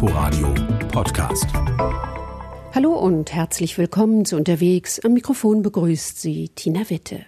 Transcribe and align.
Inforadio 0.00 0.54
Podcast. 0.92 1.46
Hallo 2.72 2.92
und 2.92 3.32
herzlich 3.32 3.76
willkommen 3.78 4.24
zu 4.24 4.36
Unterwegs. 4.36 5.00
Am 5.00 5.12
Mikrofon 5.12 5.62
begrüßt 5.62 6.20
Sie 6.20 6.50
Tina 6.50 6.88
Witte. 6.88 7.26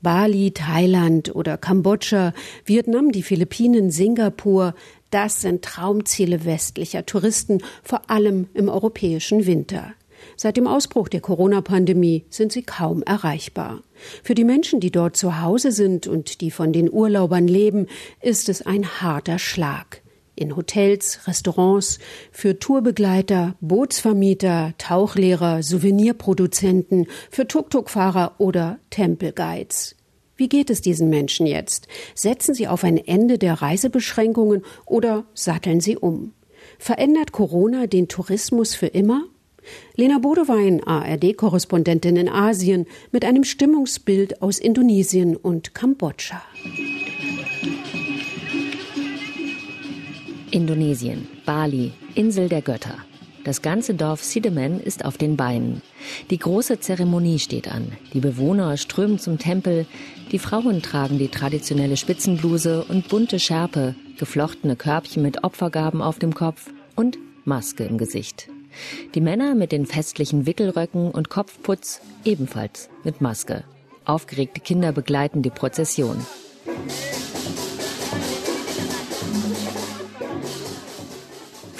Bali, 0.00 0.52
Thailand 0.52 1.34
oder 1.34 1.58
Kambodscha, 1.58 2.34
Vietnam, 2.64 3.10
die 3.10 3.24
Philippinen, 3.24 3.90
Singapur, 3.90 4.76
das 5.10 5.40
sind 5.40 5.64
Traumziele 5.64 6.44
westlicher 6.44 7.04
Touristen, 7.04 7.58
vor 7.82 8.08
allem 8.08 8.46
im 8.54 8.68
europäischen 8.68 9.46
Winter. 9.46 9.92
Seit 10.36 10.56
dem 10.56 10.68
Ausbruch 10.68 11.08
der 11.08 11.20
Corona-Pandemie 11.20 12.26
sind 12.30 12.52
sie 12.52 12.62
kaum 12.62 13.02
erreichbar. 13.02 13.82
Für 14.22 14.36
die 14.36 14.44
Menschen, 14.44 14.78
die 14.78 14.92
dort 14.92 15.16
zu 15.16 15.40
Hause 15.42 15.72
sind 15.72 16.06
und 16.06 16.42
die 16.42 16.52
von 16.52 16.72
den 16.72 16.88
Urlaubern 16.88 17.48
leben, 17.48 17.88
ist 18.20 18.48
es 18.48 18.62
ein 18.64 18.86
harter 19.00 19.40
Schlag 19.40 20.01
in 20.42 20.56
Hotels, 20.56 21.20
Restaurants, 21.26 21.98
für 22.30 22.58
Tourbegleiter, 22.58 23.54
Bootsvermieter, 23.60 24.74
Tauchlehrer, 24.76 25.62
Souvenirproduzenten, 25.62 27.06
für 27.30 27.48
Tuk-Tuk-Fahrer 27.48 28.34
oder 28.38 28.78
Tempelguides. 28.90 29.96
Wie 30.36 30.48
geht 30.48 30.70
es 30.70 30.80
diesen 30.80 31.08
Menschen 31.08 31.46
jetzt? 31.46 31.88
Setzen 32.14 32.54
sie 32.54 32.68
auf 32.68 32.84
ein 32.84 32.98
Ende 32.98 33.38
der 33.38 33.62
Reisebeschränkungen 33.62 34.62
oder 34.84 35.24
satteln 35.34 35.80
sie 35.80 35.96
um? 35.96 36.32
Verändert 36.78 37.32
Corona 37.32 37.86
den 37.86 38.08
Tourismus 38.08 38.74
für 38.74 38.88
immer? 38.88 39.24
Lena 39.94 40.18
Bodewein, 40.18 40.82
ARD-Korrespondentin 40.82 42.16
in 42.16 42.28
Asien, 42.28 42.86
mit 43.12 43.24
einem 43.24 43.44
Stimmungsbild 43.44 44.42
aus 44.42 44.58
Indonesien 44.58 45.36
und 45.36 45.74
Kambodscha. 45.74 46.42
Indonesien, 50.52 51.26
Bali, 51.46 51.92
Insel 52.14 52.50
der 52.50 52.60
Götter. 52.60 52.94
Das 53.42 53.62
ganze 53.62 53.94
Dorf 53.94 54.22
Sidemen 54.22 54.80
ist 54.80 55.04
auf 55.04 55.16
den 55.16 55.36
Beinen. 55.36 55.80
Die 56.30 56.38
große 56.38 56.78
Zeremonie 56.78 57.38
steht 57.38 57.68
an. 57.72 57.90
Die 58.12 58.20
Bewohner 58.20 58.76
strömen 58.76 59.18
zum 59.18 59.38
Tempel. 59.38 59.86
Die 60.30 60.38
Frauen 60.38 60.82
tragen 60.82 61.18
die 61.18 61.28
traditionelle 61.28 61.96
Spitzenbluse 61.96 62.84
und 62.84 63.08
bunte 63.08 63.40
Schärpe, 63.40 63.94
geflochtene 64.18 64.76
Körbchen 64.76 65.22
mit 65.22 65.42
Opfergaben 65.42 66.02
auf 66.02 66.18
dem 66.18 66.34
Kopf 66.34 66.70
und 66.96 67.16
Maske 67.46 67.84
im 67.84 67.96
Gesicht. 67.96 68.48
Die 69.14 69.22
Männer 69.22 69.54
mit 69.54 69.72
den 69.72 69.86
festlichen 69.86 70.46
Wickelröcken 70.46 71.10
und 71.10 71.30
Kopfputz 71.30 72.02
ebenfalls 72.26 72.90
mit 73.04 73.22
Maske. 73.22 73.64
Aufgeregte 74.04 74.60
Kinder 74.60 74.92
begleiten 74.92 75.40
die 75.40 75.50
Prozession. 75.50 76.24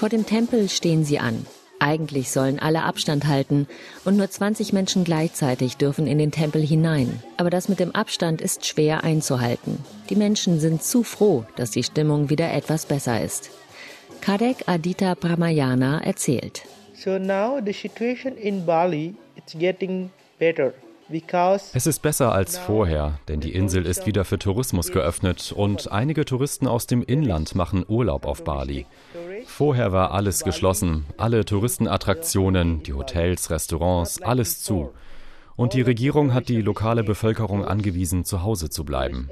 Vor 0.02 0.08
dem 0.08 0.26
Tempel 0.26 0.68
stehen 0.68 1.04
sie 1.04 1.20
an. 1.20 1.46
Eigentlich 1.78 2.32
sollen 2.32 2.58
alle 2.58 2.82
Abstand 2.82 3.28
halten 3.28 3.68
und 4.04 4.16
nur 4.16 4.28
20 4.28 4.72
Menschen 4.72 5.04
gleichzeitig 5.04 5.76
dürfen 5.76 6.08
in 6.08 6.18
den 6.18 6.32
Tempel 6.32 6.60
hinein. 6.60 7.22
Aber 7.36 7.50
das 7.50 7.68
mit 7.68 7.78
dem 7.78 7.94
Abstand 7.94 8.40
ist 8.40 8.66
schwer 8.66 9.04
einzuhalten. 9.04 9.78
Die 10.10 10.16
Menschen 10.16 10.58
sind 10.58 10.82
zu 10.82 11.04
froh, 11.04 11.44
dass 11.54 11.70
die 11.70 11.84
Stimmung 11.84 12.30
wieder 12.30 12.52
etwas 12.52 12.86
besser 12.86 13.22
ist. 13.22 13.52
Kadek 14.20 14.64
Adita 14.66 15.14
Pramayana 15.14 16.02
erzählt. 16.02 16.62
So 16.94 17.20
now 17.20 17.60
the 17.64 17.72
situation 17.72 18.36
in 18.36 18.66
Bali 18.66 19.14
it's 19.36 19.56
getting 19.56 20.10
better. 20.40 20.74
Es 21.74 21.86
ist 21.86 22.00
besser 22.00 22.32
als 22.32 22.56
vorher, 22.56 23.18
denn 23.28 23.40
die 23.40 23.52
Insel 23.52 23.84
ist 23.84 24.06
wieder 24.06 24.24
für 24.24 24.38
Tourismus 24.38 24.92
geöffnet 24.92 25.52
und 25.52 25.92
einige 25.92 26.24
Touristen 26.24 26.66
aus 26.66 26.86
dem 26.86 27.02
Inland 27.02 27.54
machen 27.54 27.84
Urlaub 27.86 28.24
auf 28.24 28.44
Bali. 28.44 28.86
Vorher 29.46 29.92
war 29.92 30.12
alles 30.12 30.44
geschlossen, 30.44 31.04
alle 31.16 31.44
Touristenattraktionen, 31.44 32.82
die 32.82 32.92
Hotels, 32.92 33.50
Restaurants, 33.50 34.22
alles 34.22 34.62
zu. 34.62 34.92
Und 35.56 35.74
die 35.74 35.82
Regierung 35.82 36.34
hat 36.34 36.48
die 36.48 36.62
lokale 36.62 37.04
Bevölkerung 37.04 37.64
angewiesen, 37.64 38.24
zu 38.24 38.42
Hause 38.42 38.70
zu 38.70 38.84
bleiben. 38.84 39.28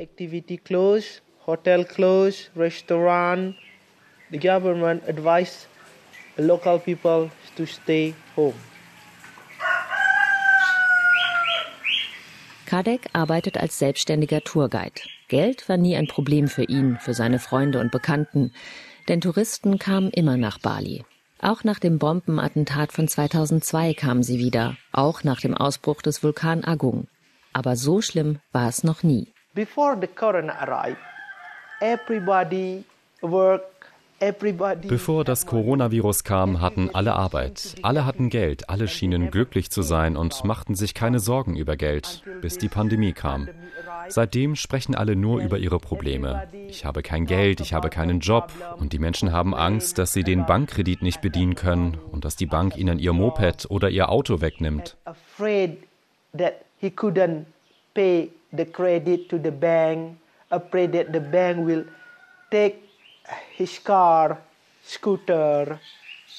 Hotel 1.46 1.84
closed, 1.84 2.50
restaurant. 2.54 3.56
The 4.30 4.38
government 4.38 5.02
advised 5.08 5.66
local 6.36 6.78
people 6.78 7.30
to 7.56 7.66
stay 7.66 8.14
home. 8.36 8.54
Kadek 12.66 13.08
arbeitet 13.12 13.56
als 13.56 13.80
selbstständiger 13.80 14.42
Tourguide. 14.42 15.00
Geld 15.26 15.68
war 15.68 15.76
nie 15.76 15.96
ein 15.96 16.06
Problem 16.06 16.46
für 16.46 16.62
ihn, 16.62 16.98
für 17.00 17.14
seine 17.14 17.40
Freunde 17.40 17.80
und 17.80 17.90
Bekannten, 17.90 18.52
denn 19.08 19.20
Touristen 19.20 19.78
kamen 19.78 20.10
immer 20.10 20.36
nach 20.36 20.58
Bali. 20.58 21.04
Auch 21.40 21.64
nach 21.64 21.78
dem 21.78 21.98
Bombenattentat 21.98 22.92
von 22.92 23.08
2002 23.08 23.94
kamen 23.94 24.22
sie 24.22 24.38
wieder, 24.38 24.76
auch 24.92 25.24
nach 25.24 25.40
dem 25.40 25.54
Ausbruch 25.56 26.02
des 26.02 26.22
Vulkan 26.22 26.64
Agung. 26.64 27.08
Aber 27.52 27.76
so 27.76 28.02
schlimm 28.02 28.40
war 28.52 28.68
es 28.68 28.84
noch 28.84 29.02
nie. 29.02 29.32
Before 29.54 29.96
the 30.00 30.06
corona 30.06 30.52
arrived, 30.60 31.00
everybody 31.80 32.84
worked 33.22 33.86
Bevor 34.86 35.24
das 35.24 35.46
Coronavirus 35.46 36.24
kam, 36.24 36.60
hatten 36.60 36.90
alle 36.92 37.14
Arbeit, 37.14 37.76
alle 37.80 38.04
hatten 38.04 38.28
Geld, 38.28 38.68
alle 38.68 38.86
schienen 38.86 39.30
glücklich 39.30 39.70
zu 39.70 39.80
sein 39.80 40.14
und 40.14 40.44
machten 40.44 40.74
sich 40.74 40.92
keine 40.92 41.20
Sorgen 41.20 41.56
über 41.56 41.76
Geld, 41.76 42.22
bis 42.42 42.58
die 42.58 42.68
Pandemie 42.68 43.14
kam. 43.14 43.48
Seitdem 44.08 44.56
sprechen 44.56 44.94
alle 44.94 45.16
nur 45.16 45.40
über 45.40 45.56
ihre 45.56 45.78
Probleme. 45.78 46.48
Ich 46.68 46.84
habe 46.84 47.02
kein 47.02 47.24
Geld, 47.24 47.60
ich 47.60 47.72
habe 47.72 47.88
keinen 47.88 48.20
Job 48.20 48.52
und 48.76 48.92
die 48.92 48.98
Menschen 48.98 49.32
haben 49.32 49.54
Angst, 49.54 49.96
dass 49.96 50.12
sie 50.12 50.22
den 50.22 50.44
Bankkredit 50.44 51.00
nicht 51.00 51.22
bedienen 51.22 51.54
können 51.54 51.96
und 52.12 52.26
dass 52.26 52.36
die 52.36 52.46
Bank 52.46 52.76
ihnen 52.76 52.98
ihr 52.98 53.14
Moped 53.14 53.70
oder 53.70 53.88
ihr 53.88 54.10
Auto 54.10 54.42
wegnimmt. 54.42 54.98
Afraid 55.06 55.78
that 56.36 56.60
the 61.14 61.20
bank 61.20 61.66
will 61.66 61.86
take 62.50 62.89
his 63.56 63.82
car, 63.82 64.38
scooter. 64.84 65.78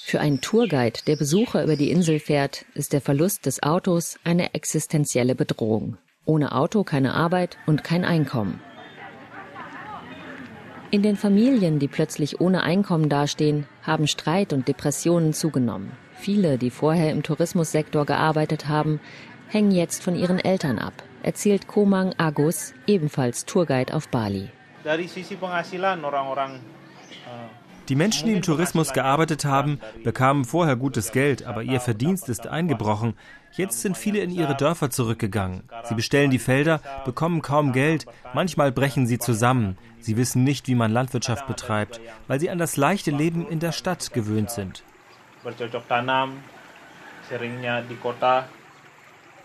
Für 0.03 0.19
einen 0.19 0.41
Tourguide, 0.41 0.99
der 1.07 1.15
Besucher 1.15 1.63
über 1.63 1.75
die 1.75 1.91
Insel 1.91 2.19
fährt, 2.19 2.65
ist 2.73 2.93
der 2.93 3.01
Verlust 3.01 3.45
des 3.45 3.61
Autos 3.63 4.17
eine 4.23 4.53
existenzielle 4.53 5.35
Bedrohung. 5.35 5.97
Ohne 6.25 6.53
Auto 6.53 6.83
keine 6.83 7.13
Arbeit 7.13 7.57
und 7.65 7.83
kein 7.83 8.05
Einkommen. 8.05 8.61
In 10.91 11.03
den 11.03 11.15
Familien, 11.15 11.79
die 11.79 11.87
plötzlich 11.87 12.41
ohne 12.41 12.63
Einkommen 12.63 13.07
dastehen, 13.07 13.65
haben 13.81 14.07
Streit 14.07 14.51
und 14.51 14.67
Depressionen 14.67 15.33
zugenommen. 15.33 15.93
Viele, 16.15 16.57
die 16.57 16.69
vorher 16.69 17.11
im 17.11 17.23
Tourismussektor 17.23 18.05
gearbeitet 18.05 18.67
haben, 18.67 18.99
hängen 19.47 19.71
jetzt 19.71 20.03
von 20.03 20.15
ihren 20.15 20.39
Eltern 20.39 20.79
ab, 20.79 20.93
erzählt 21.23 21.67
Komang 21.67 22.13
Agus, 22.17 22.73
ebenfalls 22.87 23.45
Tourguide 23.45 23.93
auf 23.93 24.09
Bali. 24.09 24.49
Dari 24.83 25.07
sisi 25.07 25.35
penghasilan 25.35 26.03
orang-orang 26.03 26.59
die 27.91 27.95
Menschen, 27.95 28.27
die 28.27 28.33
im 28.33 28.41
Tourismus 28.41 28.93
gearbeitet 28.93 29.43
haben, 29.43 29.81
bekamen 30.03 30.45
vorher 30.45 30.77
gutes 30.77 31.11
Geld, 31.11 31.43
aber 31.43 31.63
ihr 31.63 31.81
Verdienst 31.81 32.29
ist 32.29 32.47
eingebrochen. 32.47 33.15
Jetzt 33.57 33.81
sind 33.81 33.97
viele 33.97 34.19
in 34.19 34.31
ihre 34.31 34.55
Dörfer 34.55 34.89
zurückgegangen. 34.91 35.63
Sie 35.83 35.95
bestellen 35.95 36.31
die 36.31 36.39
Felder, 36.39 36.79
bekommen 37.03 37.41
kaum 37.41 37.73
Geld, 37.73 38.05
manchmal 38.33 38.71
brechen 38.71 39.07
sie 39.07 39.19
zusammen. 39.19 39.77
Sie 39.99 40.15
wissen 40.15 40.45
nicht, 40.45 40.69
wie 40.69 40.75
man 40.75 40.93
Landwirtschaft 40.93 41.47
betreibt, 41.47 41.99
weil 42.29 42.39
sie 42.39 42.49
an 42.49 42.59
das 42.59 42.77
leichte 42.77 43.11
Leben 43.11 43.45
in 43.45 43.59
der 43.59 43.73
Stadt 43.73 44.13
gewöhnt 44.13 44.51
sind. 44.51 44.83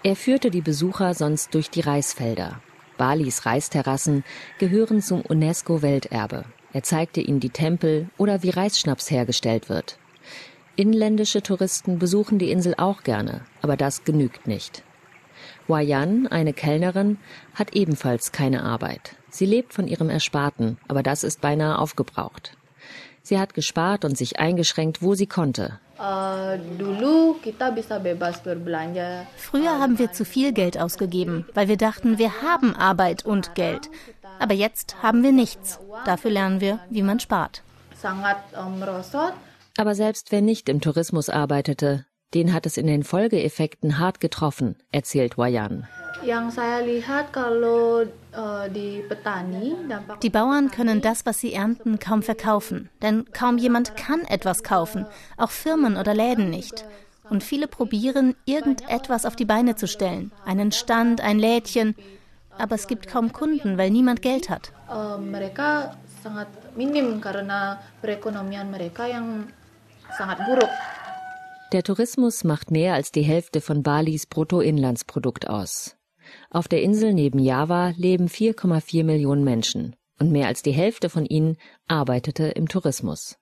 Er 0.05 0.17
führte 0.17 0.51
die 0.51 0.61
Besucher 0.61 1.15
sonst 1.15 1.53
durch 1.53 1.69
die 1.69 1.81
Reisfelder. 1.81 2.61
Balis 2.97 3.45
Reisterrassen 3.45 4.23
gehören 4.59 5.03
zum 5.03 5.21
UNESCO-Welterbe. 5.23 6.45
Er 6.77 6.83
zeigte 6.83 7.23
ihnen 7.23 7.41
die 7.41 7.49
Tempel 7.49 8.11
oder 8.19 8.43
wie 8.43 8.51
Reisschnaps 8.51 9.11
hergestellt 9.11 9.71
wird. 9.71 9.97
Inländische 10.77 11.43
Touristen 11.43 11.99
besuchen 11.99 12.39
die 12.39 12.51
Insel 12.51 12.75
auch 12.77 13.03
gerne, 13.03 13.47
aber 13.63 13.79
das 13.79 14.05
genügt 14.05 14.47
nicht. 14.47 14.83
Wayan, 15.69 16.27
eine 16.27 16.53
Kellnerin, 16.53 17.17
hat 17.55 17.75
ebenfalls 17.75 18.31
keine 18.31 18.63
Arbeit. 18.63 19.17
Sie 19.31 19.47
lebt 19.47 19.73
von 19.73 19.89
ihrem 19.89 20.11
Ersparten, 20.11 20.77
aber 20.87 21.03
das 21.03 21.25
ist 21.25 21.41
beinahe 21.41 21.79
aufgebraucht. 21.79 22.59
Sie 23.23 23.39
hat 23.39 23.55
gespart 23.55 24.05
und 24.05 24.19
sich 24.19 24.39
eingeschränkt, 24.39 25.01
wo 25.01 25.15
sie 25.15 25.27
konnte. 25.27 25.81
Früher 29.37 29.79
haben 29.81 29.99
wir 29.99 30.13
zu 30.13 30.25
viel 30.27 30.53
Geld 30.53 30.79
ausgegeben, 30.79 31.47
weil 31.55 31.69
wir 31.69 31.79
dachten, 31.79 32.19
wir 32.19 32.43
haben 32.43 32.77
Arbeit 32.77 33.25
und 33.25 33.55
Geld. 33.55 33.89
Aber 34.39 34.55
jetzt 34.55 35.03
haben 35.03 35.23
wir 35.23 35.33
nichts. 35.33 35.79
Dafür 36.05 36.31
lernen 36.31 36.61
wir, 36.61 36.81
wie 36.91 37.03
man 37.03 37.21
spart. 37.21 37.63
Aber 39.79 39.95
selbst 39.95 40.33
wer 40.33 40.43
nicht 40.43 40.69
im 40.69 40.81
Tourismus 40.81 41.29
arbeitete, 41.29 42.07
Den 42.35 42.53
hat 42.53 42.67
es 42.67 42.77
in 42.77 42.87
den 42.87 43.05
Folgeeffekten 43.05 43.99
hart 43.99 44.21
getroffen, 44.21 44.77
erzählt 44.91 45.39
Wayan. 45.39 45.87
Die 50.23 50.31
Bauern 50.31 50.71
können 50.71 51.01
das, 51.01 51.27
was 51.27 51.41
sie 51.41 51.53
ernten, 51.53 51.99
kaum 51.99 52.23
verkaufen, 52.23 52.91
denn 53.01 53.27
kaum 53.33 53.59
jemand 53.59 53.97
kann 53.97 54.23
etwas 54.23 54.63
kaufen, 54.63 55.07
auch 55.37 55.51
Firmen 55.51 55.97
oder 55.97 56.15
Läden 56.15 56.51
nicht. 56.51 56.85
Und 57.31 57.43
viele 57.43 57.69
probieren, 57.69 58.35
irgendetwas 58.45 59.25
auf 59.25 59.37
die 59.37 59.45
Beine 59.45 59.77
zu 59.77 59.87
stellen, 59.87 60.33
einen 60.45 60.73
Stand, 60.73 61.21
ein 61.21 61.39
Lädchen, 61.39 61.95
aber 62.59 62.75
es 62.75 62.87
gibt 62.87 63.07
kaum 63.07 63.33
Kunden, 63.33 63.79
weil 63.79 63.91
niemand 63.91 64.23
Geld 64.23 64.51
hat. 64.51 64.73
Der 71.73 71.83
Tourismus 71.83 72.45
macht 72.45 72.71
mehr 72.71 72.95
als 72.95 73.13
die 73.13 73.23
Hälfte 73.23 73.61
von 73.61 73.83
Balis 73.83 74.27
Bruttoinlandsprodukt 74.27 75.49
aus. 75.49 75.97
Auf 76.51 76.69
der 76.69 76.83
Insel 76.83 77.13
neben 77.13 77.39
Java 77.39 77.93
leben 77.97 78.29
4,4 78.29 79.05
Millionen 79.05 79.45
Menschen 79.45 79.97
und 80.19 80.33
mehr 80.33 80.47
als 80.47 80.63
die 80.63 80.73
Hälfte 80.73 81.09
von 81.09 81.27
ihnen 81.27 81.57
arbeitete 81.89 82.45
im 82.45 82.69
Tourismus. 82.69 83.37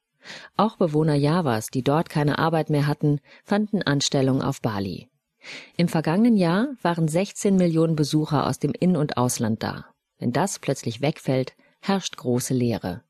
Auch 0.57 0.77
Bewohner 0.77 1.15
Javas, 1.15 1.67
die 1.67 1.83
dort 1.83 2.09
keine 2.09 2.39
Arbeit 2.39 2.71
mehr 2.71 2.87
hatten, 2.87 3.21
fanden 3.45 3.83
Anstellung 3.83 4.43
auf 4.43 4.61
Bali. 4.61 5.09
Im 5.77 5.89
vergangenen 5.89 6.37
Jahr 6.37 6.69
waren 6.83 7.09
16 7.09 7.57
Millionen 7.57 7.97
Besucher 7.97 8.47
aus 8.47 8.59
dem 8.59 8.73
In- 8.73 8.97
und 8.97 9.17
Ausland 9.17 9.63
da. 9.63 9.87
Wenn 10.19 10.33
das 10.33 10.59
plötzlich 10.59 11.01
wegfällt, 11.01 11.55
herrscht 11.81 12.17
große 12.17 12.55
Leere. 12.55 13.03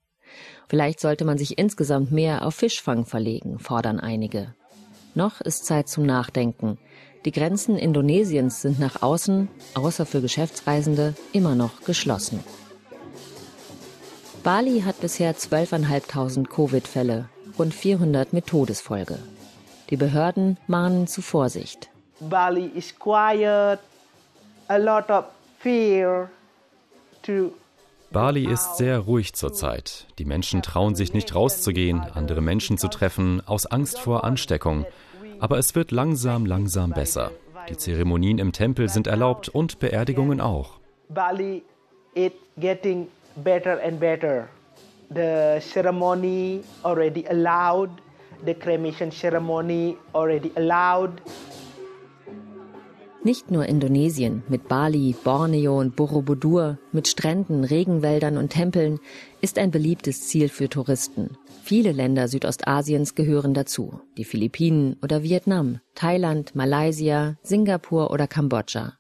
Vielleicht 0.69 1.01
sollte 1.01 1.25
man 1.25 1.39
sich 1.39 1.59
insgesamt 1.59 2.11
mehr 2.11 2.45
auf 2.45 2.55
Fischfang 2.55 3.05
verlegen, 3.05 3.59
fordern 3.59 4.01
einige. 4.01 4.55
Noch 5.15 5.41
ist 5.41 5.65
Zeit 5.65 5.89
zum 5.89 6.05
Nachdenken. 6.05 6.79
Die 7.25 7.33
Grenzen 7.33 7.77
Indonesiens 7.77 8.63
sind 8.63 8.81
nach 8.81 9.03
außen, 9.03 9.49
außer 9.75 10.05
für 10.05 10.21
Geschäftsreisende, 10.21 11.15
immer 11.33 11.55
noch 11.55 11.83
geschlossen. 11.83 12.41
Bali 14.43 14.83
hat 14.83 15.01
bisher 15.01 15.35
12.500 15.35 16.47
Covid-Fälle, 16.49 17.31
rund 17.59 17.73
400 17.73 18.33
mit 18.33 18.47
Todesfolge. 18.47 19.19
Die 19.91 19.97
Behörden 19.97 20.59
mahnen 20.67 21.07
zu 21.07 21.23
Vorsicht. 21.23 21.91
Bali 22.29 22.71
is 22.75 22.93
quiet, 22.99 23.81
a 24.69 24.79
lot 24.79 25.11
of 25.11 25.25
fear 25.59 26.31
to 27.23 27.53
Bali 28.13 28.45
ist 28.45 28.77
sehr 28.77 29.01
ruhig 29.01 29.35
zurzeit. 29.35 30.07
Die 30.21 30.25
Menschen 30.25 30.63
trauen 30.63 30.95
sich 30.95 31.15
nicht 31.15 31.35
rauszugehen, 31.35 32.01
andere 32.15 32.41
Menschen 32.41 32.79
zu 32.79 32.87
treffen, 32.87 33.43
aus 33.45 33.67
Angst 33.67 33.99
vor 33.99 34.23
Ansteckung. 34.23 34.87
Aber 35.41 35.59
es 35.59 35.75
wird 35.75 35.91
langsam, 35.91 36.47
langsam 36.47 36.93
besser. 36.93 37.33
Die 37.69 37.77
Zeremonien 37.77 38.39
im 38.39 38.53
Tempel 38.53 38.89
sind 38.89 39.09
erlaubt 39.09 39.49
und 39.49 39.81
Beerdigungen 39.81 40.41
auch. 40.41 40.79
Bali 41.09 41.65
is 42.15 42.31
getting 42.57 43.09
better 43.37 43.83
and 43.83 43.99
better. 43.99 44.49
The 45.13 45.59
ceremony 45.61 46.63
already 46.85 47.27
allowed, 47.27 47.91
the 48.47 48.55
cremation 48.55 49.11
ceremony 49.11 49.97
already 50.15 50.53
allowed. 50.55 51.21
Nicht 53.25 53.51
nur 53.51 53.65
Indonesien 53.65 54.43
mit 54.51 54.69
Bali, 54.69 55.17
Borneo 55.25 55.81
und 55.81 55.97
Borobudur, 55.97 56.79
mit 56.93 57.09
Stränden, 57.09 57.65
Regenwäldern 57.65 58.37
und 58.37 58.51
Tempeln 58.51 59.01
ist 59.41 59.59
ein 59.59 59.71
beliebtes 59.71 60.29
Ziel 60.29 60.51
für 60.51 60.69
Touristen. 60.69 61.39
Viele 61.63 61.93
Länder 61.93 62.29
Südostasiens 62.29 63.15
gehören 63.15 63.55
dazu. 63.55 63.99
Die 64.19 64.27
Philippinen 64.27 64.99
oder 65.03 65.23
Vietnam, 65.23 65.81
Thailand, 65.95 66.55
Malaysia, 66.55 67.39
Singapur 67.43 68.11
oder 68.11 68.27
Kambodscha. 68.27 68.99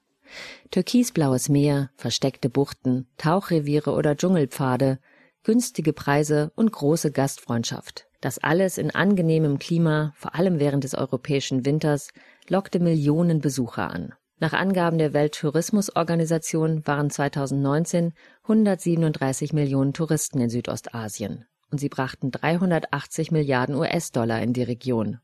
Türkisblaues 0.71 1.51
Meer, 1.51 1.91
versteckte 1.95 2.49
Buchten, 2.49 3.07
Tauchreviere 3.19 3.93
oder 3.93 4.17
Dschungelpfade, 4.17 5.01
günstige 5.43 5.93
Preise 5.93 6.51
und 6.57 6.73
große 6.73 7.13
Gastfreundschaft. 7.13 8.07
Das 8.25 8.39
alles 8.39 8.79
in 8.79 8.91
angenehmem 8.91 9.59
Klima, 9.59 10.15
vor 10.17 10.35
allem 10.35 10.59
während 10.59 10.83
des 10.83 10.95
europäischen 10.95 11.67
Winters, 11.67 12.09
lockte 12.49 12.81
Millionen 12.81 13.43
Besucher 13.43 13.91
an. 13.91 14.15
Nach 14.39 14.55
Angaben 14.55 14.97
der 14.97 15.13
Welttourismusorganisation 15.13 16.87
waren 16.87 17.11
2019 17.11 18.15
137 18.45 19.53
Millionen 19.53 19.93
Touristen 19.93 20.41
in 20.41 20.49
Südostasien 20.49 21.45
und 21.71 21.81
sie 21.81 21.91
brachten 21.91 22.31
380 22.31 23.31
Milliarden 23.31 23.75
US-Dollar 23.75 24.41
in 24.41 24.55
die 24.55 24.63
Region. 24.63 25.19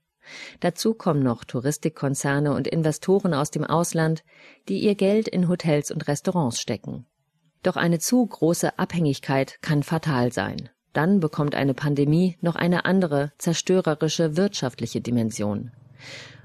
Dazu 0.61 0.93
kommen 0.93 1.23
noch 1.23 1.45
Touristikkonzerne 1.45 2.53
und 2.53 2.69
Investoren 2.69 3.33
aus 3.33 3.51
dem 3.51 3.65
Ausland, 3.65 4.25
die 4.69 4.79
ihr 4.79 4.95
Geld 4.95 5.27
in 5.27 5.49
Hotels 5.49 5.91
und 5.91 6.07
Restaurants 6.07 6.61
stecken. 6.61 7.07
Doch 7.63 7.77
eine 7.77 7.99
zu 7.99 8.27
große 8.27 8.79
Abhängigkeit 8.79 9.57
kann 9.63 9.83
fatal 9.83 10.33
sein. 10.33 10.69
Dann 10.93 11.21
bekommt 11.21 11.55
eine 11.55 11.75
Pandemie 11.75 12.37
noch 12.41 12.57
eine 12.57 12.85
andere, 12.85 13.33
zerstörerische 13.39 14.37
wirtschaftliche 14.37 15.01
Dimension. 15.01 15.71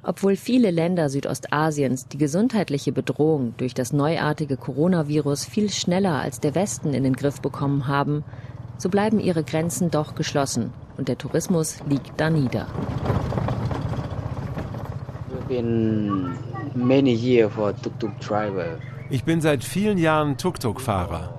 Obwohl 0.04 0.36
viele 0.36 0.70
Länder 0.70 1.10
Südostasiens 1.10 2.08
die 2.08 2.20
gesundheitliche 2.20 2.92
Bedrohung 2.92 3.56
durch 3.58 3.74
das 3.74 3.92
neuartige 3.92 4.56
Coronavirus 4.56 5.46
viel 5.46 5.72
schneller 5.72 6.22
als 6.22 6.40
der 6.40 6.54
Westen 6.54 6.94
in 6.94 7.04
den 7.04 7.14
Griff 7.14 7.42
bekommen 7.42 7.88
haben, 7.88 8.24
so 8.78 8.90
bleiben 8.90 9.20
ihre 9.20 9.44
Grenzen 9.44 9.90
doch 9.90 10.14
geschlossen 10.14 10.72
und 10.98 11.08
der 11.08 11.18
Tourismus 11.18 11.80
liegt 11.90 12.20
da 12.22 12.30
nieder. 12.30 12.68
Ich 19.10 19.24
bin 19.24 19.42
seit 19.42 19.64
vielen 19.64 19.98
Jahren 19.98 20.38
Tuk-Tuk-Fahrer. 20.38 21.35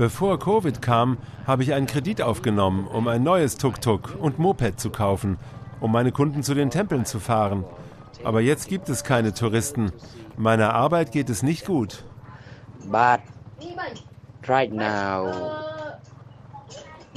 Bevor 0.00 0.38
Covid 0.38 0.80
kam, 0.80 1.18
habe 1.46 1.62
ich 1.62 1.74
einen 1.74 1.86
Kredit 1.86 2.22
aufgenommen, 2.22 2.86
um 2.86 3.06
ein 3.06 3.22
neues 3.22 3.58
Tuk-Tuk 3.58 4.16
und 4.18 4.38
Moped 4.38 4.80
zu 4.80 4.88
kaufen, 4.88 5.36
um 5.78 5.92
meine 5.92 6.10
Kunden 6.10 6.42
zu 6.42 6.54
den 6.54 6.70
Tempeln 6.70 7.04
zu 7.04 7.20
fahren. 7.20 7.66
Aber 8.24 8.40
jetzt 8.40 8.68
gibt 8.68 8.88
es 8.88 9.04
keine 9.04 9.34
Touristen. 9.34 9.92
Meiner 10.38 10.72
Arbeit 10.72 11.12
geht 11.12 11.28
es 11.28 11.42
nicht 11.42 11.66
gut. 11.66 12.02
But 12.86 13.20
right 14.48 14.72
now, 14.72 15.34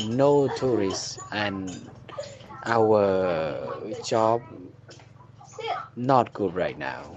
no 0.09 0.49
tourists 0.59 1.17
and 1.31 1.89
our 2.67 3.77
job 4.05 4.41
not 5.95 6.33
good 6.33 6.53
right 6.53 6.77
now. 6.77 7.15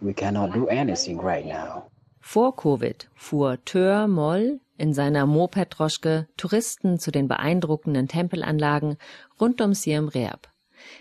We 0.00 0.14
cannot 0.14 0.54
do 0.54 0.66
anything 0.68 1.20
right 1.20 1.44
now. 1.44 1.90
Vor 2.22 2.56
Covid 2.56 3.10
fuhr 3.14 3.58
Tör 3.66 4.08
Moll 4.08 4.60
in 4.76 4.94
seiner 4.94 5.26
Moped-Droschke 5.26 6.26
Touristen 6.36 6.98
zu 6.98 7.10
den 7.10 7.28
beeindruckenden 7.28 8.08
Tempelanlagen 8.08 8.96
rund 9.40 9.60
um 9.60 9.74
Siem 9.74 10.08
Reap. 10.08 10.48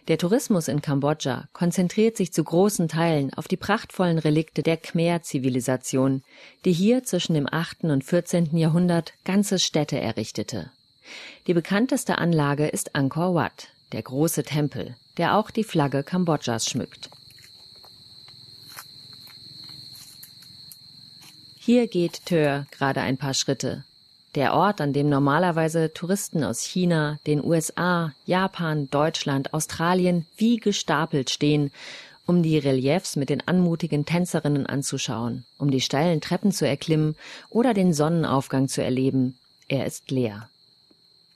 Der 0.08 0.18
Tourismus 0.18 0.68
in 0.68 0.82
Kambodscha 0.82 1.50
konzentriert 1.53 2.15
sich 2.18 2.32
zu 2.32 2.44
großen 2.44 2.88
Teilen 2.88 3.34
auf 3.34 3.48
die 3.48 3.58
prachtvollen 3.58 4.18
Relikte 4.18 4.63
der 4.63 4.77
Khmer-Zivilisation, 4.77 6.24
die 6.65 6.74
hier 6.74 7.03
zwischen 7.03 7.34
dem 7.34 7.48
8. 7.51 7.86
und 7.86 8.03
14. 8.03 8.56
Jahrhundert 8.56 9.13
ganze 9.25 9.60
Städte 9.60 10.00
errichtete. 10.00 10.72
Die 11.48 11.53
bekannteste 11.53 12.18
Anlage 12.18 12.68
ist 12.68 12.96
Angkor 12.96 13.36
Wat, 13.36 13.70
der 13.92 14.03
große 14.03 14.44
Tempel, 14.44 14.96
der 15.18 15.36
auch 15.38 15.51
die 15.51 15.63
Flagge 15.63 16.03
Kambodschas 16.03 16.65
schmückt. 16.70 17.10
Hier 21.65 21.88
geht 21.88 22.25
Tör 22.25 22.65
gerade 22.72 23.00
ein 23.00 23.15
paar 23.15 23.34
Schritte 23.34 23.86
der 24.36 24.53
Ort, 24.53 24.82
an 24.82 24.91
dem 24.91 25.08
normalerweise 25.08 25.93
Touristen 25.93 26.43
aus 26.43 26.62
China, 26.62 27.20
den 27.25 27.41
USA, 27.41 28.12
Japan, 28.25 28.89
Deutschland, 28.89 29.53
Australien 29.53 30.25
wie 30.36 30.58
gestapelt 30.58 31.29
stehen, 31.29 31.72
um 32.25 32.43
die 32.43 32.58
Reliefs 32.58 33.15
mit 33.15 33.29
den 33.29 33.48
anmutigen 33.48 34.05
Tänzerinnen 34.05 34.65
anzuschauen, 34.65 35.46
um 35.58 35.72
die 35.72 35.79
steilen 35.79 36.20
Treppen 36.20 36.51
zu 36.51 36.67
erklimmen 36.67 37.15
oder 37.50 37.74
den 37.74 37.93
Sonnenaufgang 37.93 38.67
zu 38.67 38.84
erleben. 38.84 39.38
Er 39.70 39.86
ist 39.86 40.12
leer. 40.12 40.50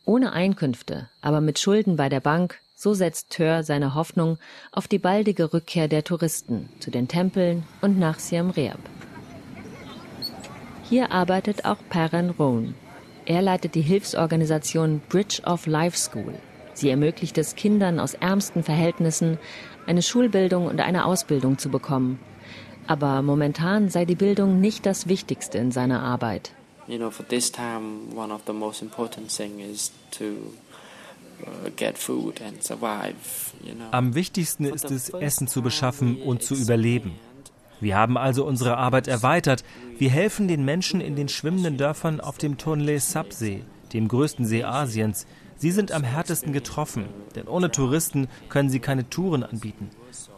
Ohne 0.04 0.34
Einkünfte, 0.34 1.08
aber 1.22 1.40
mit 1.40 1.58
Schulden 1.58 1.96
bei 1.96 2.10
der 2.10 2.20
Bank, 2.20 2.60
so 2.76 2.94
setzt 2.94 3.30
Tör 3.30 3.64
seine 3.64 3.96
Hoffnung 3.96 4.40
auf 4.74 4.90
die 4.90 5.00
baldige 5.00 5.54
Rückkehr 5.54 5.88
der 5.88 6.04
Touristen 6.04 6.68
zu 6.82 6.92
den 6.92 7.08
Tempeln 7.08 7.64
und 7.80 7.98
nach 7.98 8.20
Siam 8.20 8.50
Reap. 8.50 8.80
Hier 10.90 11.12
arbeitet 11.12 11.66
auch 11.66 11.78
Perren 11.90 12.30
Rohn, 12.30 12.76
er 13.26 13.42
leitet 13.42 13.76
die 13.76 13.82
Hilfsorganisation 13.82 15.02
Bridge 15.10 15.42
of 15.46 15.66
Life 15.66 15.98
School. 15.98 16.36
Sie 16.74 16.90
ermöglicht 16.90 17.38
es 17.38 17.56
Kindern 17.56 18.00
aus 18.00 18.14
ärmsten 18.14 18.64
Verhältnissen, 18.64 19.38
eine 19.86 20.02
Schulbildung 20.02 20.66
und 20.66 20.80
eine 20.80 21.04
Ausbildung 21.04 21.58
zu 21.58 21.70
bekommen. 21.70 22.20
Aber 22.88 23.22
momentan 23.22 23.90
sei 23.90 24.06
die 24.06 24.16
Bildung 24.16 24.62
nicht 24.62 24.86
das 24.86 25.10
Wichtigste 25.10 25.58
in 25.58 25.74
seiner 25.74 26.04
Arbeit. 26.04 26.54
You 26.88 26.98
know, 26.98 27.12
for 27.12 27.28
this 27.28 27.52
time, 27.52 28.16
one 28.16 28.34
of 28.34 28.44
the 28.48 28.54
most 28.54 28.82
important 28.82 29.30
thing 29.30 29.60
is 29.60 29.92
to 30.12 30.54
Am 33.92 34.16
wichtigsten 34.16 34.66
ist 34.66 34.90
es, 34.90 35.10
Essen 35.10 35.48
zu 35.48 35.62
beschaffen 35.62 36.22
und 36.22 36.42
zu 36.42 36.56
überleben. 36.56 37.12
Wir 37.80 37.96
haben 37.96 38.18
also 38.18 38.46
unsere 38.46 38.78
Arbeit 38.78 39.08
erweitert. 39.08 39.64
Wir 39.98 40.10
helfen 40.10 40.48
den 40.48 40.66
Menschen 40.66 41.00
in 41.00 41.16
den 41.16 41.30
schwimmenden 41.30 41.78
Dörfern 41.78 42.20
auf 42.20 42.38
dem 42.38 42.58
Tonle 42.58 43.00
Sap-See, 43.00 43.64
dem 43.94 44.08
größten 44.08 44.46
See 44.46 44.64
Asiens. 44.64 45.28
Sie 45.58 45.72
sind 45.72 45.92
am 45.92 46.04
härtesten 46.04 46.54
getroffen, 46.54 47.06
denn 47.36 47.48
ohne 47.48 47.72
Touristen 47.72 48.28
können 48.50 48.70
sie 48.70 48.80
keine 48.80 49.10
Touren 49.10 49.44
anbieten. 49.44 49.90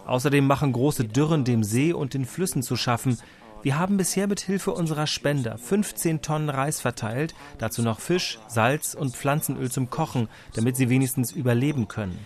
Außerdem 0.05 0.46
machen 0.48 0.74
große 0.74 1.05
Dürren 1.05 1.43
dem 1.43 1.63
See 1.63 1.93
und 1.93 2.13
den 2.13 2.25
Flüssen 2.25 2.63
zu 2.63 2.75
schaffen. 2.75 3.17
Wir 3.62 3.77
haben 3.77 3.98
bisher 3.98 4.27
mit 4.27 4.39
Hilfe 4.39 4.72
unserer 4.72 5.08
Spender 5.08 5.58
15 5.58 6.22
Tonnen 6.22 6.50
Reis 6.50 6.79
verteilt, 6.79 7.36
dazu 7.58 7.81
noch 7.81 8.00
Fisch, 8.00 8.39
Salz 8.48 8.93
und 8.93 9.15
Pflanzenöl 9.15 9.69
zum 9.69 9.89
Kochen, 9.89 10.29
damit 10.53 10.77
sie 10.77 10.89
wenigstens 10.89 11.34
überleben 11.34 11.89
können. 11.89 12.25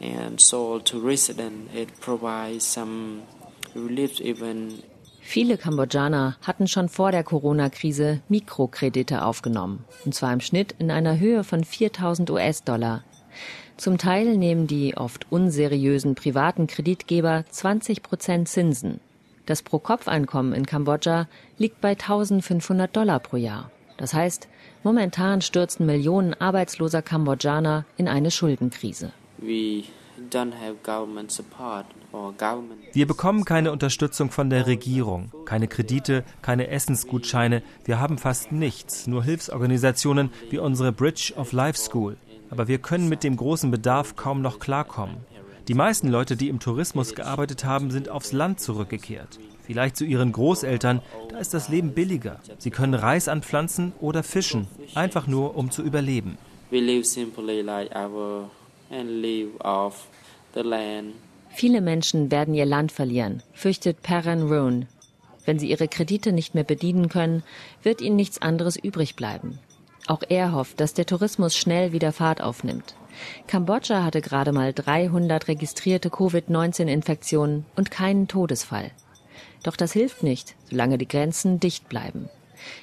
And 0.00 0.40
so 0.40 0.80
to 0.80 0.98
resident 0.98 1.72
it 1.72 2.00
provides 2.00 2.72
some 2.72 3.22
Viele 5.20 5.56
Kambodschaner 5.56 6.36
hatten 6.42 6.66
schon 6.66 6.88
vor 6.88 7.12
der 7.12 7.22
Corona-Krise 7.22 8.20
Mikrokredite 8.28 9.24
aufgenommen, 9.24 9.84
und 10.04 10.14
zwar 10.14 10.32
im 10.32 10.40
Schnitt 10.40 10.74
in 10.78 10.90
einer 10.90 11.18
Höhe 11.18 11.44
von 11.44 11.64
4000 11.64 12.30
US-Dollar. 12.30 13.04
Zum 13.76 13.98
Teil 13.98 14.36
nehmen 14.36 14.66
die 14.66 14.96
oft 14.96 15.30
unseriösen 15.30 16.14
privaten 16.14 16.66
Kreditgeber 16.66 17.44
20 17.50 18.02
Prozent 18.02 18.48
Zinsen. 18.48 19.00
Das 19.46 19.62
Pro-Kopf-Einkommen 19.62 20.52
in 20.52 20.66
Kambodscha 20.66 21.26
liegt 21.56 21.80
bei 21.80 21.90
1500 21.90 22.94
Dollar 22.94 23.20
pro 23.20 23.36
Jahr. 23.36 23.70
Das 23.96 24.14
heißt, 24.14 24.48
momentan 24.82 25.40
stürzen 25.40 25.86
Millionen 25.86 26.34
arbeitsloser 26.34 27.02
Kambodschaner 27.02 27.84
in 27.96 28.08
eine 28.08 28.30
Schuldenkrise. 28.30 29.12
Wir 32.92 33.06
bekommen 33.06 33.44
keine 33.44 33.72
Unterstützung 33.72 34.30
von 34.30 34.50
der 34.50 34.66
Regierung, 34.66 35.32
keine 35.46 35.68
Kredite, 35.68 36.24
keine 36.42 36.68
Essensgutscheine. 36.68 37.62
Wir 37.84 37.98
haben 37.98 38.18
fast 38.18 38.52
nichts, 38.52 39.06
nur 39.06 39.24
Hilfsorganisationen 39.24 40.30
wie 40.50 40.58
unsere 40.58 40.92
Bridge 40.92 41.32
of 41.36 41.52
Life 41.52 41.78
School. 41.78 42.16
Aber 42.50 42.68
wir 42.68 42.78
können 42.78 43.08
mit 43.08 43.24
dem 43.24 43.36
großen 43.36 43.70
Bedarf 43.70 44.14
kaum 44.16 44.42
noch 44.42 44.58
klarkommen. 44.58 45.16
Die 45.68 45.74
meisten 45.74 46.08
Leute, 46.08 46.36
die 46.36 46.48
im 46.48 46.60
Tourismus 46.60 47.14
gearbeitet 47.14 47.64
haben, 47.64 47.90
sind 47.90 48.08
aufs 48.08 48.32
Land 48.32 48.60
zurückgekehrt. 48.60 49.38
Vielleicht 49.62 49.96
zu 49.96 50.04
ihren 50.04 50.32
Großeltern, 50.32 51.00
da 51.30 51.38
ist 51.38 51.54
das 51.54 51.68
Leben 51.68 51.94
billiger. 51.94 52.40
Sie 52.58 52.70
können 52.70 52.94
Reis 52.94 53.28
anpflanzen 53.28 53.92
oder 54.00 54.22
fischen, 54.22 54.66
einfach 54.94 55.26
nur 55.26 55.56
um 55.56 55.70
zu 55.70 55.82
überleben. 55.82 56.36
Viele 61.50 61.80
Menschen 61.80 62.30
werden 62.30 62.54
ihr 62.54 62.66
Land 62.66 62.92
verlieren, 62.92 63.42
fürchtet 63.52 64.02
Perrin 64.02 64.42
Roon. 64.42 64.86
Wenn 65.44 65.58
sie 65.58 65.70
ihre 65.70 65.88
Kredite 65.88 66.32
nicht 66.32 66.54
mehr 66.54 66.64
bedienen 66.64 67.08
können, 67.08 67.42
wird 67.82 68.00
ihnen 68.00 68.16
nichts 68.16 68.40
anderes 68.40 68.76
übrig 68.76 69.16
bleiben. 69.16 69.58
Auch 70.06 70.22
er 70.28 70.52
hofft, 70.52 70.80
dass 70.80 70.94
der 70.94 71.06
Tourismus 71.06 71.56
schnell 71.56 71.92
wieder 71.92 72.12
Fahrt 72.12 72.40
aufnimmt. 72.40 72.94
Kambodscha 73.46 74.04
hatte 74.04 74.20
gerade 74.20 74.52
mal 74.52 74.72
300 74.72 75.48
registrierte 75.48 76.10
Covid-19-Infektionen 76.10 77.64
und 77.76 77.90
keinen 77.90 78.28
Todesfall. 78.28 78.90
Doch 79.62 79.76
das 79.76 79.92
hilft 79.92 80.22
nicht, 80.22 80.54
solange 80.70 80.98
die 80.98 81.08
Grenzen 81.08 81.60
dicht 81.60 81.88
bleiben. 81.88 82.28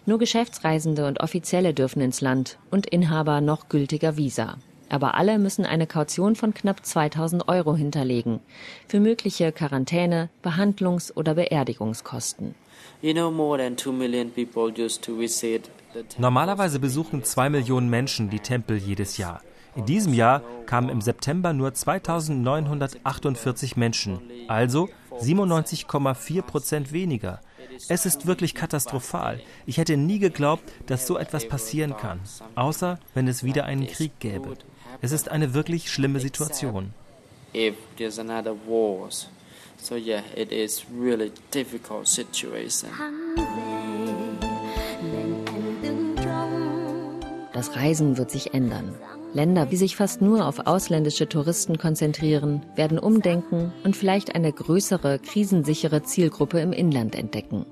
Nur 0.06 0.18
Geschäftsreisende 0.20 1.08
und 1.08 1.20
Offizielle 1.20 1.74
dürfen 1.74 2.02
ins 2.02 2.22
Land 2.22 2.58
und 2.72 2.86
Inhaber 2.88 3.42
noch 3.42 3.70
gültiger 3.70 4.18
Visa. 4.18 4.58
Aber 4.90 5.16
alle 5.16 5.40
müssen 5.40 5.66
eine 5.66 5.88
Kaution 5.88 6.36
von 6.36 6.54
knapp 6.54 6.86
2000 6.86 7.48
Euro 7.48 7.76
hinterlegen 7.76 8.40
für 8.88 9.00
mögliche 9.00 9.52
Quarantäne, 9.52 10.30
Behandlungs- 10.44 11.16
oder 11.16 11.36
Beerdigungskosten. 11.36 12.56
You 13.02 13.14
know, 13.14 13.32
more 13.32 13.58
than 13.58 13.78
2 13.78 13.92
million 13.92 14.32
people 14.32 14.74
used 14.78 15.04
to 15.04 15.18
visit 15.18 15.70
Normalerweise 16.18 16.80
besuchen 16.80 17.24
zwei 17.24 17.50
Millionen 17.50 17.90
Menschen 17.90 18.30
die 18.30 18.40
Tempel 18.40 18.78
jedes 18.78 19.18
Jahr. 19.18 19.42
In 19.76 19.86
diesem 19.86 20.14
Jahr 20.14 20.42
kamen 20.66 20.90
im 20.90 21.02
September 21.02 21.54
nur 21.54 21.74
2948 21.74 23.78
Menschen, 23.78 24.20
also 24.48 24.90
97,4 25.20 26.42
Prozent 26.42 26.92
weniger. 26.92 27.40
Es 27.88 28.06
ist 28.06 28.26
wirklich 28.26 28.56
katastrophal. 28.56 29.40
Ich 29.66 29.78
hätte 29.78 29.96
nie 29.96 30.20
geglaubt, 30.20 30.64
dass 30.88 31.08
so 31.08 31.18
etwas 31.18 31.48
passieren 31.48 31.96
kann, 31.96 32.20
außer 32.56 33.00
wenn 33.14 33.28
es 33.28 33.44
wieder 33.44 33.66
einen 33.66 33.88
Krieg 33.88 34.20
gäbe. 34.20 34.58
Es 35.02 35.12
ist 35.12 35.30
eine 35.30 35.54
wirklich 35.54 35.92
schlimme 35.92 36.20
Situation. 36.20 36.94
So 39.82 39.96
yeah, 39.96 40.24
it 40.36 40.52
is 40.52 40.86
really 41.00 41.32
difficult 41.54 42.06
situation. 42.06 42.92
Das 47.54 47.76
Reisen 47.76 48.18
wird 48.18 48.30
sich 48.30 48.54
ändern. 48.54 48.94
Länder, 49.34 49.66
die 49.66 49.78
sich 49.78 49.96
fast 49.96 50.22
nur 50.22 50.48
auf 50.48 50.60
ausländische 50.66 51.30
Touristen 51.30 51.78
konzentrieren, 51.78 52.66
werden 52.76 53.00
umdenken 53.00 53.72
und 53.84 53.96
vielleicht 53.96 54.36
eine 54.36 54.52
größere, 54.52 55.20
krisensichere 55.20 56.04
Zielgruppe 56.04 56.60
im 56.60 56.74
Inland 56.74 57.16
entdecken. 57.16 57.66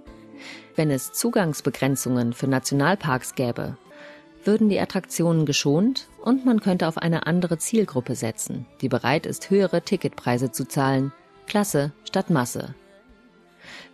Wenn 0.75 0.91
es 0.91 1.11
Zugangsbegrenzungen 1.13 2.33
für 2.33 2.47
Nationalparks 2.47 3.35
gäbe, 3.35 3.77
würden 4.43 4.69
die 4.69 4.79
Attraktionen 4.79 5.45
geschont 5.45 6.07
und 6.27 6.45
man 6.45 6.59
könnte 6.59 6.87
auf 6.87 6.97
eine 6.97 7.25
andere 7.25 7.57
Zielgruppe 7.57 8.15
setzen, 8.15 8.65
die 8.81 8.89
bereit 8.89 9.25
ist, 9.25 9.49
höhere 9.49 9.81
Ticketpreise 9.81 10.51
zu 10.51 10.67
zahlen. 10.67 11.13
Klasse 11.47 11.93
statt 12.03 12.29
Masse. 12.29 12.75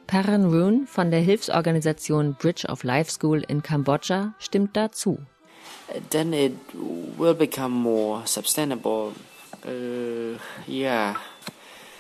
Perrin 0.08 0.46
Roon 0.46 0.88
von 0.88 1.12
der 1.12 1.22
Hilfsorganisation 1.22 2.34
Bridge 2.34 2.68
of 2.68 2.84
Life 2.84 3.12
School 3.12 3.44
in 3.48 3.64
Kambodscha 3.64 4.34
stimmt 4.40 4.76
dazu 4.76 5.20
then 6.10 6.34
it 6.34 6.54
will 7.18 7.34
become 7.34 7.72
more 7.72 8.26
sustainable. 8.26 9.14
Uh, 9.66 10.38
yeah. 10.68 11.18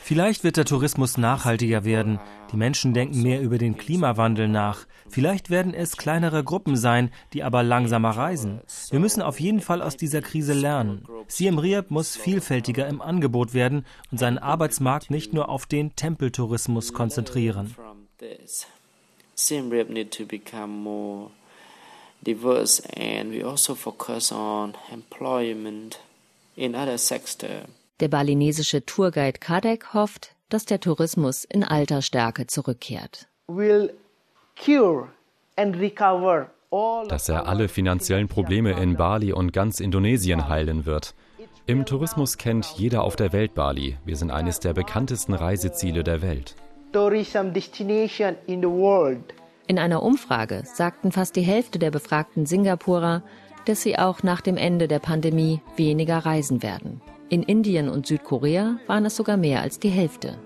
Vielleicht 0.05 0.43
wird 0.43 0.57
der 0.57 0.65
Tourismus 0.65 1.17
nachhaltiger 1.17 1.85
werden. 1.85 2.19
Die 2.51 2.57
Menschen 2.57 2.93
denken 2.93 3.21
mehr 3.21 3.39
über 3.39 3.57
den 3.57 3.77
Klimawandel 3.77 4.49
nach. 4.49 4.85
Vielleicht 5.07 5.49
werden 5.49 5.73
es 5.73 5.95
kleinere 5.95 6.43
Gruppen 6.43 6.75
sein, 6.75 7.09
die 7.31 7.41
aber 7.41 7.63
langsamer 7.63 8.09
reisen. 8.09 8.59
Wir 8.89 8.99
müssen 8.99 9.21
auf 9.21 9.39
jeden 9.39 9.61
Fall 9.61 9.81
aus 9.81 9.95
dieser 9.95 10.21
Krise 10.21 10.51
lernen. 10.51 11.07
Siem 11.29 11.57
Reap 11.57 11.89
muss 11.89 12.17
vielfältiger 12.17 12.85
im 12.89 13.01
Angebot 13.01 13.53
werden 13.53 13.85
und 14.11 14.17
seinen 14.17 14.39
Arbeitsmarkt 14.39 15.09
nicht 15.09 15.31
nur 15.31 15.47
auf 15.47 15.67
den 15.67 15.95
Tempeltourismus 15.95 16.91
konzentrieren. 16.91 17.73
Siem 19.35 19.71
Reap 19.71 19.89
need 19.89 20.11
to 20.11 20.25
become 20.25 20.67
more 20.67 21.31
diverse 22.21 22.83
and 22.97 23.31
we 23.31 23.41
also 23.41 23.73
focus 23.73 24.33
on 24.33 24.73
employment 24.91 25.97
in 26.57 26.75
other 26.75 26.97
sectors. 26.97 27.67
Der 27.99 28.07
balinesische 28.07 28.85
Tourguide 28.85 29.39
Kadek 29.39 29.93
hofft, 29.93 30.35
dass 30.49 30.65
der 30.65 30.79
Tourismus 30.79 31.43
in 31.43 31.63
alter 31.63 32.01
Stärke 32.01 32.47
zurückkehrt. 32.47 33.27
Dass 37.07 37.29
er 37.29 37.47
alle 37.47 37.67
finanziellen 37.67 38.27
Probleme 38.27 38.71
in 38.71 38.97
Bali 38.97 39.31
und 39.31 39.53
ganz 39.53 39.79
Indonesien 39.79 40.49
heilen 40.49 40.85
wird. 40.85 41.13
Im 41.67 41.85
Tourismus 41.85 42.37
kennt 42.37 42.65
jeder 42.77 43.03
auf 43.03 43.15
der 43.15 43.31
Welt 43.31 43.53
Bali. 43.53 43.97
Wir 44.05 44.15
sind 44.15 44.31
eines 44.31 44.59
der 44.59 44.73
bekanntesten 44.73 45.33
Reiseziele 45.33 46.03
der 46.03 46.21
Welt. 46.21 46.55
In 49.67 49.79
einer 49.79 50.03
Umfrage 50.03 50.63
sagten 50.65 51.11
fast 51.11 51.35
die 51.35 51.41
Hälfte 51.41 51.79
der 51.79 51.91
befragten 51.91 52.45
Singapurer, 52.45 53.23
dass 53.65 53.81
sie 53.81 53.97
auch 53.97 54.23
nach 54.23 54.41
dem 54.41 54.57
Ende 54.57 54.87
der 54.87 54.99
Pandemie 54.99 55.61
weniger 55.77 56.17
reisen 56.17 56.61
werden. 56.63 57.01
In 57.33 57.41
Indien 57.41 57.89
und 57.89 58.05
Südkorea 58.05 58.77
waren 58.85 59.05
es 59.05 59.15
sogar 59.15 59.37
mehr 59.37 59.63
als 59.63 59.79
die 59.79 59.89
Hälfte. 59.89 60.37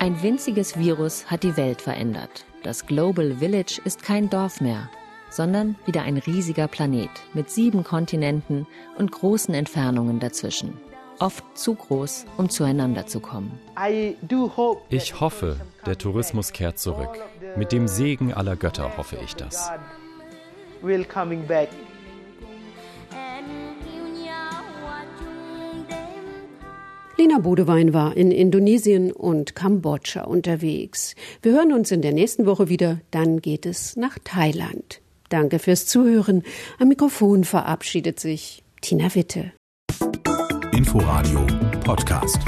Ein 0.00 0.20
winziges 0.20 0.76
Virus 0.76 1.30
hat 1.30 1.44
die 1.44 1.56
Welt 1.56 1.80
verändert. 1.80 2.44
Das 2.64 2.86
Global 2.86 3.36
Village 3.36 3.80
ist 3.84 4.02
kein 4.02 4.28
Dorf 4.28 4.60
mehr 4.60 4.90
sondern 5.32 5.76
wieder 5.86 6.02
ein 6.02 6.16
riesiger 6.16 6.66
Planet 6.66 7.08
mit 7.34 7.50
sieben 7.50 7.84
Kontinenten 7.84 8.66
und 8.98 9.12
großen 9.12 9.54
Entfernungen 9.54 10.18
dazwischen. 10.18 10.76
Oft 11.20 11.44
zu 11.56 11.74
groß, 11.76 12.24
um 12.36 12.48
zueinander 12.48 13.06
zu 13.06 13.20
kommen. 13.20 13.60
Ich 14.88 15.20
hoffe, 15.20 15.60
der 15.86 15.98
Tourismus 15.98 16.52
kehrt 16.52 16.80
zurück. 16.80 17.10
Mit 17.56 17.72
dem 17.72 17.88
Segen 17.88 18.32
aller 18.32 18.56
Götter 18.56 18.96
hoffe 18.96 19.18
ich 19.22 19.34
das. 19.36 19.70
Tina 27.16 27.38
Bodewein 27.38 27.92
war 27.92 28.16
in 28.16 28.30
Indonesien 28.30 29.12
und 29.12 29.54
Kambodscha 29.54 30.22
unterwegs. 30.22 31.14
Wir 31.42 31.52
hören 31.52 31.72
uns 31.72 31.90
in 31.90 32.00
der 32.00 32.12
nächsten 32.12 32.46
Woche 32.46 32.68
wieder. 32.70 33.00
Dann 33.10 33.40
geht 33.40 33.66
es 33.66 33.94
nach 33.96 34.18
Thailand. 34.24 35.02
Danke 35.28 35.58
fürs 35.58 35.86
Zuhören. 35.86 36.42
Am 36.78 36.88
Mikrofon 36.88 37.44
verabschiedet 37.44 38.18
sich 38.18 38.64
Tina 38.80 39.14
Witte. 39.14 39.52
Inforadio 40.72 41.46
Podcast. 41.84 42.38